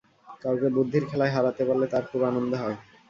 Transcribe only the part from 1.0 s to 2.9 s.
খেলায় হারাতে পারলে তাঁর খুব আনন্দ হয়।